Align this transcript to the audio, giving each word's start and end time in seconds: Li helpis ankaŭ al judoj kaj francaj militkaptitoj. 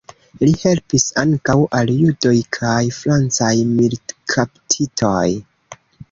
Li 0.43 0.51
helpis 0.59 1.03
ankaŭ 1.23 1.55
al 1.79 1.91
judoj 1.97 2.31
kaj 2.57 2.79
francaj 2.95 3.51
militkaptitoj. 3.73 5.27